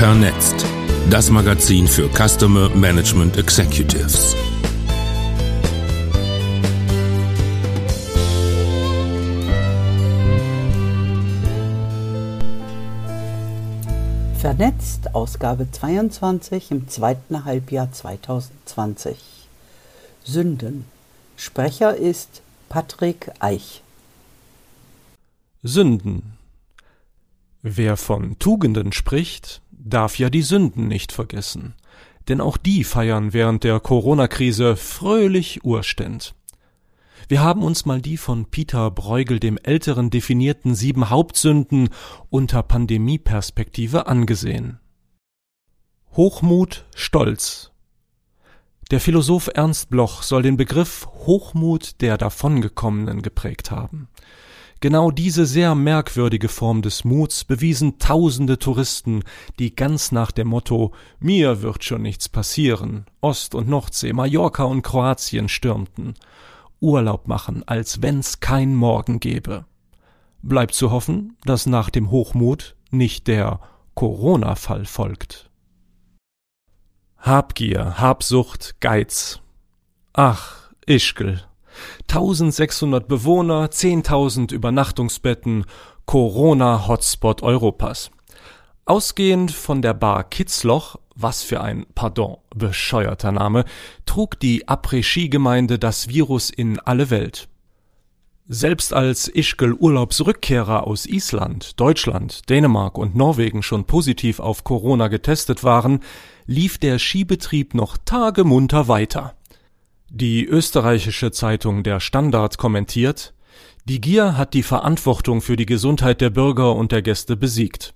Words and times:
Vernetzt. 0.00 0.64
Das 1.10 1.28
Magazin 1.28 1.86
für 1.86 2.08
Customer 2.08 2.70
Management 2.70 3.36
Executives. 3.36 4.34
Vernetzt, 14.38 15.14
Ausgabe 15.14 15.70
22 15.70 16.70
im 16.70 16.88
zweiten 16.88 17.44
Halbjahr 17.44 17.92
2020. 17.92 19.18
Sünden. 20.24 20.86
Sprecher 21.36 21.94
ist 21.94 22.40
Patrick 22.70 23.30
Eich. 23.38 23.82
Sünden. 25.62 26.39
Wer 27.62 27.98
von 27.98 28.38
Tugenden 28.38 28.92
spricht, 28.92 29.60
darf 29.70 30.18
ja 30.18 30.30
die 30.30 30.40
Sünden 30.40 30.88
nicht 30.88 31.12
vergessen, 31.12 31.74
denn 32.28 32.40
auch 32.40 32.56
die 32.56 32.84
feiern 32.84 33.34
während 33.34 33.64
der 33.64 33.80
Corona-Krise 33.80 34.76
fröhlich 34.76 35.62
Urständ. 35.62 36.34
Wir 37.28 37.42
haben 37.42 37.62
uns 37.62 37.84
mal 37.84 38.00
die 38.00 38.16
von 38.16 38.46
Peter 38.46 38.90
Bruegel 38.90 39.38
dem 39.38 39.58
Älteren 39.58 40.08
definierten 40.08 40.74
sieben 40.74 41.10
Hauptsünden 41.10 41.90
unter 42.30 42.62
Pandemieperspektive 42.62 44.06
angesehen. 44.06 44.80
Hochmut, 46.16 46.86
Stolz. 46.94 47.72
Der 48.90 49.00
Philosoph 49.00 49.50
Ernst 49.54 49.90
Bloch 49.90 50.22
soll 50.22 50.42
den 50.42 50.56
Begriff 50.56 51.06
Hochmut 51.26 52.00
der 52.00 52.16
Davongekommenen 52.16 53.20
geprägt 53.20 53.70
haben. 53.70 54.08
Genau 54.82 55.10
diese 55.10 55.44
sehr 55.44 55.74
merkwürdige 55.74 56.48
Form 56.48 56.80
des 56.80 57.04
Muts 57.04 57.44
bewiesen 57.44 57.98
tausende 57.98 58.58
Touristen, 58.58 59.22
die 59.58 59.76
ganz 59.76 60.10
nach 60.10 60.30
dem 60.30 60.48
Motto 60.48 60.94
Mir 61.18 61.60
wird 61.60 61.84
schon 61.84 62.00
nichts 62.00 62.30
passieren 62.30 63.04
Ost- 63.20 63.54
und 63.54 63.68
Nordsee, 63.68 64.14
Mallorca 64.14 64.64
und 64.64 64.80
Kroatien 64.80 65.50
stürmten. 65.50 66.14
Urlaub 66.80 67.28
machen, 67.28 67.62
als 67.68 68.00
wenn's 68.00 68.40
kein 68.40 68.74
Morgen 68.74 69.20
gäbe. 69.20 69.66
Bleibt 70.40 70.74
zu 70.74 70.90
hoffen, 70.90 71.36
dass 71.44 71.66
nach 71.66 71.90
dem 71.90 72.10
Hochmut 72.10 72.74
nicht 72.90 73.26
der 73.26 73.60
Corona-Fall 73.94 74.86
folgt. 74.86 75.50
Habgier, 77.18 77.98
Habsucht, 77.98 78.80
Geiz. 78.80 79.40
Ach, 80.14 80.70
Ischgl, 80.86 81.42
1600 82.08 83.06
Bewohner, 83.08 83.66
10.000 83.66 84.52
Übernachtungsbetten, 84.52 85.66
Corona-Hotspot 86.06 87.42
Europas. 87.42 88.10
Ausgehend 88.84 89.52
von 89.52 89.82
der 89.82 89.94
Bar 89.94 90.24
Kitzloch, 90.24 90.96
was 91.14 91.42
für 91.42 91.60
ein, 91.60 91.86
pardon, 91.94 92.38
bescheuerter 92.54 93.30
Name, 93.30 93.64
trug 94.06 94.40
die 94.40 94.66
Après-Ski-Gemeinde 94.66 95.78
das 95.78 96.08
Virus 96.08 96.50
in 96.50 96.80
alle 96.80 97.10
Welt. 97.10 97.48
Selbst 98.48 98.92
als 98.92 99.28
Ischgl 99.28 99.74
Urlaubsrückkehrer 99.74 100.84
aus 100.84 101.06
Island, 101.06 101.78
Deutschland, 101.78 102.50
Dänemark 102.50 102.98
und 102.98 103.14
Norwegen 103.14 103.62
schon 103.62 103.84
positiv 103.84 104.40
auf 104.40 104.64
Corona 104.64 105.06
getestet 105.06 105.62
waren, 105.62 106.00
lief 106.46 106.76
der 106.76 106.98
Skibetrieb 106.98 107.74
noch 107.74 107.96
tagemunter 107.96 108.88
weiter. 108.88 109.36
Die 110.12 110.44
österreichische 110.44 111.30
Zeitung 111.30 111.84
Der 111.84 112.00
Standard 112.00 112.58
kommentiert, 112.58 113.32
die 113.84 114.00
Gier 114.00 114.36
hat 114.36 114.54
die 114.54 114.64
Verantwortung 114.64 115.40
für 115.40 115.54
die 115.54 115.66
Gesundheit 115.66 116.20
der 116.20 116.30
Bürger 116.30 116.74
und 116.74 116.90
der 116.90 117.00
Gäste 117.00 117.36
besiegt. 117.36 117.94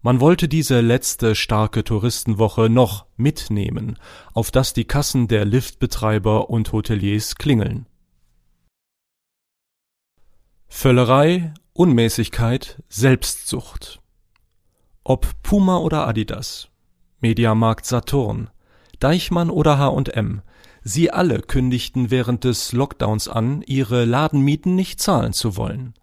Man 0.00 0.20
wollte 0.20 0.48
diese 0.48 0.80
letzte 0.80 1.34
starke 1.34 1.84
Touristenwoche 1.84 2.70
noch 2.70 3.04
mitnehmen, 3.18 3.98
auf 4.32 4.50
dass 4.50 4.72
die 4.72 4.86
Kassen 4.86 5.28
der 5.28 5.44
Liftbetreiber 5.44 6.48
und 6.48 6.72
Hoteliers 6.72 7.34
klingeln. 7.34 7.84
Völlerei, 10.66 11.52
Unmäßigkeit, 11.74 12.82
Selbstsucht. 12.88 14.00
Ob 15.04 15.26
Puma 15.42 15.76
oder 15.76 16.08
Adidas, 16.08 16.70
Mediamarkt 17.20 17.84
Saturn, 17.84 18.48
Deichmann 18.98 19.50
oder 19.50 19.78
H&M, 19.78 20.40
Sie 20.82 21.10
alle 21.10 21.40
kündigten 21.40 22.10
während 22.10 22.44
des 22.44 22.72
Lockdowns 22.72 23.28
an, 23.28 23.62
ihre 23.62 24.04
Ladenmieten 24.04 24.74
nicht 24.74 25.00
zahlen 25.00 25.32
zu 25.32 25.56
wollen. 25.56 25.94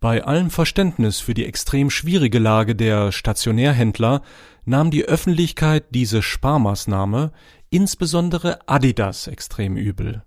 Bei 0.00 0.24
allem 0.24 0.50
Verständnis 0.50 1.20
für 1.20 1.32
die 1.32 1.46
extrem 1.46 1.88
schwierige 1.88 2.40
Lage 2.40 2.74
der 2.74 3.12
Stationärhändler 3.12 4.22
nahm 4.64 4.90
die 4.90 5.04
Öffentlichkeit 5.04 5.84
diese 5.90 6.22
Sparmaßnahme, 6.22 7.32
insbesondere 7.70 8.68
Adidas, 8.68 9.28
extrem 9.28 9.76
übel. 9.76 10.24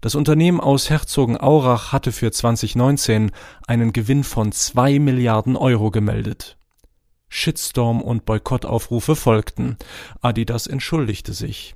Das 0.00 0.14
Unternehmen 0.14 0.60
aus 0.60 0.88
Herzogenaurach 0.88 1.90
hatte 1.90 2.12
für 2.12 2.30
2019 2.30 3.32
einen 3.66 3.92
Gewinn 3.92 4.22
von 4.22 4.52
zwei 4.52 4.98
Milliarden 5.00 5.56
Euro 5.56 5.90
gemeldet. 5.90 6.56
Shitstorm 7.28 8.00
und 8.00 8.24
Boykottaufrufe 8.24 9.16
folgten. 9.16 9.76
Adidas 10.20 10.66
entschuldigte 10.66 11.32
sich. 11.32 11.74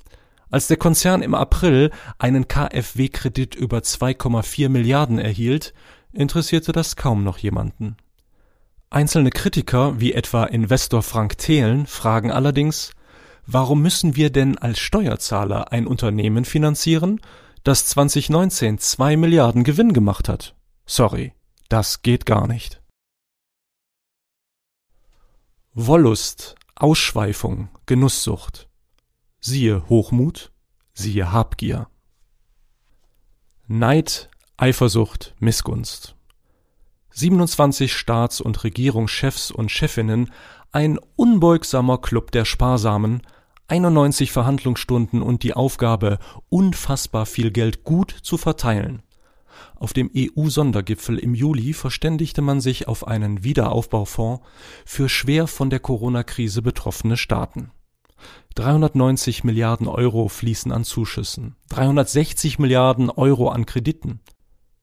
Als 0.53 0.67
der 0.67 0.77
Konzern 0.77 1.23
im 1.23 1.35
April 1.35 1.91
einen 2.19 2.47
KfW-Kredit 2.47 3.55
über 3.55 3.79
2,4 3.79 4.69
Milliarden 4.69 5.19
erhielt, 5.19 5.73
interessierte 6.13 6.73
das 6.73 6.95
kaum 6.95 7.25
noch 7.25 7.39
jemanden. 7.39 7.97
Einzelne 8.91 9.31
Kritiker, 9.31 9.99
wie 9.99 10.13
etwa 10.13 10.45
Investor 10.45 11.03
Frank 11.03 11.39
Thelen, 11.39 11.87
fragen 11.87 12.31
allerdings, 12.31 12.93
warum 13.47 13.81
müssen 13.81 14.15
wir 14.15 14.29
denn 14.29 14.59
als 14.59 14.79
Steuerzahler 14.79 15.73
ein 15.73 15.87
Unternehmen 15.87 16.45
finanzieren, 16.45 17.23
das 17.65 17.87
2019 17.87 18.79
zwei 18.79 19.17
Milliarden 19.17 19.65
Gewinn 19.65 19.95
gemacht 19.95 20.29
hat? 20.29 20.55
Sorry, 20.85 21.33
das 21.71 22.03
geht 22.03 22.27
gar 22.27 22.47
nicht. 22.47 22.83
Wollust, 25.73 26.57
Ausschweifung, 26.75 27.71
Genusssucht. 27.87 28.69
Siehe 29.45 29.83
Hochmut, 29.89 30.53
siehe 30.95 31.33
Habgier. 31.33 31.89
Neid, 33.67 34.31
Eifersucht, 34.57 35.35
Missgunst. 35.41 36.15
27 37.11 37.93
Staats- 37.93 38.41
und 38.41 38.63
Regierungschefs 38.63 39.51
und 39.51 39.73
Chefinnen, 39.73 40.31
ein 40.71 40.97
unbeugsamer 41.17 41.99
Club 41.99 42.31
der 42.31 42.45
Sparsamen, 42.45 43.23
91 43.67 44.31
Verhandlungsstunden 44.31 45.23
und 45.23 45.43
die 45.43 45.55
Aufgabe, 45.55 46.21
unfassbar 46.49 47.27
viel 47.27 47.51
Geld 47.51 47.83
gut 47.83 48.13
zu 48.23 48.39
verteilen. 48.39 49.03
Auf 49.75 49.93
dem 49.93 50.09
EU-Sondergipfel 50.17 51.19
im 51.19 51.35
Juli 51.35 51.73
verständigte 51.73 52.43
man 52.43 52.61
sich 52.61 52.87
auf 52.87 53.09
einen 53.09 53.43
Wiederaufbaufonds 53.43 54.45
für 54.85 55.09
schwer 55.09 55.49
von 55.49 55.69
der 55.69 55.81
Corona-Krise 55.81 56.63
betroffene 56.63 57.17
Staaten. 57.17 57.73
390 58.55 59.45
Milliarden 59.45 59.89
Euro 59.89 60.29
fließen 60.29 60.73
an 60.73 60.85
Zuschüssen, 60.85 61.57
360 61.71 62.59
Milliarden 62.59 63.11
Euro 63.11 63.49
an 63.49 63.67
Krediten. 63.67 64.21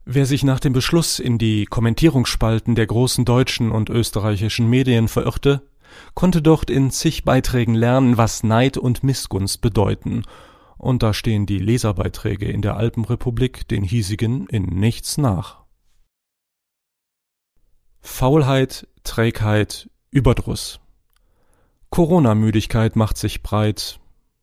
Wer 0.06 0.26
sich 0.26 0.44
nach 0.44 0.60
dem 0.60 0.74
Beschluss 0.74 1.20
in 1.20 1.38
die 1.38 1.66
Kommentierungsspalten 1.66 2.74
der 2.74 2.88
großen 2.88 3.26
deutschen 3.26 3.72
und 3.72 3.90
österreichischen 3.90 4.68
Medien 4.68 5.08
verirrte, 5.08 5.62
konnte 6.16 6.42
dort 6.42 6.70
in 6.70 6.90
zig 6.92 7.26
Beiträgen 7.26 7.76
lernen, 7.76 8.18
was 8.18 8.44
Neid 8.44 8.78
und 8.78 9.04
Missgunst 9.04 9.62
bedeuten, 9.62 10.24
und 10.78 11.04
da 11.04 11.14
stehen 11.14 11.46
die 11.46 11.60
Leserbeiträge 11.60 12.48
in 12.48 12.62
der 12.62 12.78
Alpenrepublik 12.78 13.68
den 13.68 13.84
hiesigen 13.84 14.48
in 14.48 14.64
nichts 14.64 15.18
nach. 15.18 15.60
Faulheit, 18.02 18.88
Trägheit, 19.04 19.90
Überdruss. 20.10 20.80
Corona-Müdigkeit 21.90 22.96
macht 22.96 23.18
sich 23.18 23.42
breit. 23.42 24.00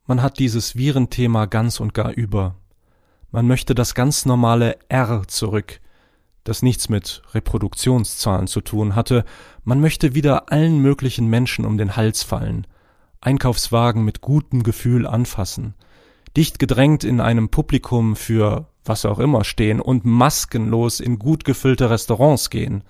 Man 0.06 0.20
hat 0.20 0.40
dieses 0.40 0.76
Virenthema 0.76 1.46
ganz 1.46 1.78
und 1.78 1.94
gar 1.94 2.10
über. 2.10 2.56
Man 3.30 3.46
möchte 3.46 3.74
das 3.74 3.94
ganz 3.94 4.26
normale 4.26 4.78
R 4.88 5.22
zurück, 5.28 5.80
das 6.42 6.62
nichts 6.62 6.88
mit 6.88 7.22
Reproduktionszahlen 7.34 8.48
zu 8.48 8.60
tun 8.60 8.96
hatte. 8.96 9.24
Man 9.62 9.80
möchte 9.80 10.14
wieder 10.14 10.50
allen 10.52 10.80
möglichen 10.80 11.28
Menschen 11.28 11.64
um 11.64 11.78
den 11.78 11.94
Hals 11.94 12.24
fallen, 12.24 12.66
Einkaufswagen 13.20 14.04
mit 14.04 14.20
gutem 14.20 14.64
Gefühl 14.64 15.06
anfassen, 15.06 15.74
dicht 16.36 16.58
gedrängt 16.58 17.04
in 17.04 17.20
einem 17.20 17.48
Publikum 17.48 18.16
für 18.16 18.68
was 18.84 19.04
auch 19.04 19.20
immer 19.20 19.44
stehen 19.44 19.80
und 19.80 20.04
maskenlos 20.04 20.98
in 20.98 21.18
gut 21.18 21.44
gefüllte 21.44 21.90
Restaurants 21.90 22.50
gehen. 22.50 22.82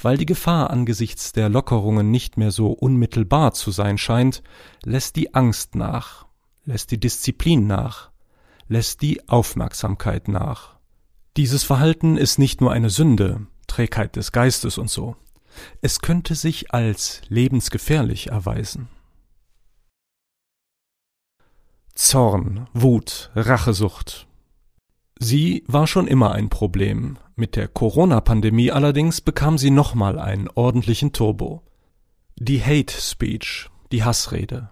Weil 0.00 0.16
die 0.16 0.26
Gefahr 0.26 0.70
angesichts 0.70 1.32
der 1.32 1.48
Lockerungen 1.48 2.10
nicht 2.10 2.36
mehr 2.36 2.50
so 2.50 2.72
unmittelbar 2.72 3.52
zu 3.52 3.70
sein 3.70 3.98
scheint, 3.98 4.42
lässt 4.84 5.16
die 5.16 5.34
Angst 5.34 5.74
nach, 5.74 6.26
lässt 6.64 6.90
die 6.90 7.00
Disziplin 7.00 7.66
nach, 7.66 8.10
lässt 8.68 9.02
die 9.02 9.28
Aufmerksamkeit 9.28 10.28
nach. 10.28 10.76
Dieses 11.36 11.62
Verhalten 11.62 12.16
ist 12.16 12.38
nicht 12.38 12.60
nur 12.60 12.72
eine 12.72 12.90
Sünde, 12.90 13.46
Trägheit 13.66 14.16
des 14.16 14.32
Geistes 14.32 14.78
und 14.78 14.90
so. 14.90 15.16
Es 15.80 16.00
könnte 16.00 16.34
sich 16.34 16.72
als 16.72 17.22
lebensgefährlich 17.28 18.28
erweisen. 18.28 18.88
Zorn, 21.94 22.68
Wut, 22.72 23.30
Rachesucht, 23.34 24.26
Sie 25.24 25.62
war 25.68 25.86
schon 25.86 26.08
immer 26.08 26.32
ein 26.32 26.48
Problem. 26.48 27.16
Mit 27.36 27.54
der 27.54 27.68
Corona-Pandemie 27.68 28.72
allerdings 28.72 29.20
bekam 29.20 29.56
sie 29.56 29.70
nochmal 29.70 30.18
einen 30.18 30.48
ordentlichen 30.48 31.12
Turbo. 31.12 31.62
Die 32.34 32.60
Hate 32.60 32.92
Speech, 32.92 33.70
die 33.92 34.02
Hassrede. 34.02 34.70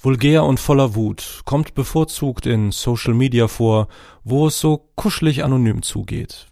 Vulgär 0.00 0.44
und 0.44 0.60
voller 0.60 0.94
Wut, 0.94 1.42
kommt 1.44 1.74
bevorzugt 1.74 2.46
in 2.46 2.70
Social 2.70 3.14
Media 3.14 3.48
vor, 3.48 3.88
wo 4.22 4.46
es 4.46 4.60
so 4.60 4.90
kuschelig 4.94 5.42
anonym 5.42 5.82
zugeht. 5.82 6.46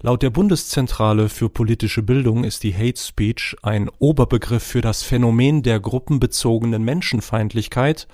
Laut 0.00 0.22
der 0.22 0.30
Bundeszentrale 0.30 1.28
für 1.28 1.48
politische 1.48 2.04
Bildung 2.04 2.44
ist 2.44 2.62
die 2.62 2.76
Hate 2.76 3.00
Speech 3.00 3.56
ein 3.62 3.90
Oberbegriff 3.98 4.62
für 4.62 4.82
das 4.82 5.02
Phänomen 5.02 5.64
der 5.64 5.80
gruppenbezogenen 5.80 6.84
Menschenfeindlichkeit 6.84 8.06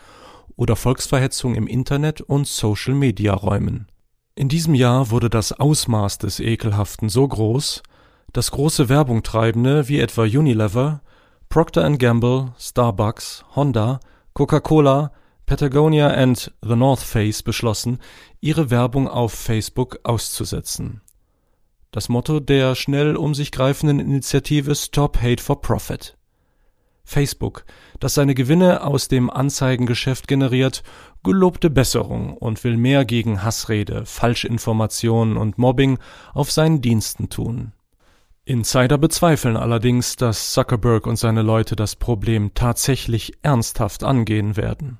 oder 0.56 0.74
Volksverhetzung 0.74 1.54
im 1.54 1.66
Internet 1.66 2.22
und 2.22 2.46
Social 2.46 2.94
Media 2.94 3.34
Räumen. 3.34 3.88
In 4.34 4.48
diesem 4.48 4.74
Jahr 4.74 5.10
wurde 5.10 5.28
das 5.28 5.52
Ausmaß 5.52 6.16
des 6.18 6.40
Ekelhaften 6.40 7.10
so 7.10 7.28
groß, 7.28 7.82
dass 8.32 8.50
große 8.50 8.88
Werbungtreibende 8.88 9.88
wie 9.88 10.00
etwa 10.00 10.22
Unilever, 10.22 11.02
Procter 11.50 11.90
Gamble, 11.98 12.54
Starbucks, 12.58 13.44
Honda, 13.54 14.00
Coca-Cola, 14.32 15.12
Patagonia 15.44 16.22
und 16.22 16.50
The 16.62 16.76
North 16.76 17.00
Face 17.00 17.42
beschlossen, 17.42 17.98
ihre 18.40 18.70
Werbung 18.70 19.06
auf 19.06 19.34
Facebook 19.34 20.00
auszusetzen. 20.04 21.02
Das 21.90 22.08
Motto 22.08 22.40
der 22.40 22.74
schnell 22.74 23.16
um 23.16 23.34
sich 23.34 23.52
greifenden 23.52 24.00
Initiative 24.00 24.74
Stop 24.74 25.20
Hate 25.20 25.42
for 25.42 25.60
Profit. 25.60 26.16
Facebook, 27.04 27.64
das 28.00 28.14
seine 28.14 28.34
Gewinne 28.34 28.84
aus 28.84 29.08
dem 29.08 29.30
Anzeigengeschäft 29.30 30.28
generiert, 30.28 30.82
gelobte 31.22 31.70
Besserung 31.70 32.36
und 32.36 32.62
will 32.64 32.76
mehr 32.76 33.04
gegen 33.04 33.42
Hassrede, 33.42 34.06
Falschinformationen 34.06 35.36
und 35.36 35.58
Mobbing 35.58 35.98
auf 36.34 36.50
seinen 36.50 36.80
Diensten 36.80 37.28
tun. 37.28 37.72
Insider 38.44 38.98
bezweifeln 38.98 39.56
allerdings, 39.56 40.16
dass 40.16 40.52
Zuckerberg 40.52 41.06
und 41.06 41.16
seine 41.16 41.42
Leute 41.42 41.76
das 41.76 41.94
Problem 41.94 42.54
tatsächlich 42.54 43.34
ernsthaft 43.42 44.02
angehen 44.02 44.56
werden. 44.56 44.98